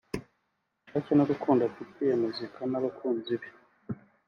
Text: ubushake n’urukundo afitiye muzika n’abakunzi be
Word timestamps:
ubushake 0.85 1.11
n’urukundo 1.15 1.61
afitiye 1.69 2.13
muzika 2.21 2.59
n’abakunzi 2.71 3.33
be 3.41 3.49